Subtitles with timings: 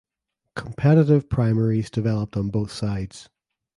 [0.55, 3.29] Competitive primaries developed on both sides.